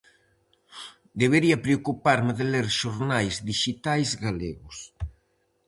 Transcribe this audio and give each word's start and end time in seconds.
Debería 1.21 1.63
preocuparme 1.65 2.31
de 2.39 2.45
ler 2.53 2.67
xornais 2.79 3.35
dixitais 3.49 4.09
galegos. 4.23 4.77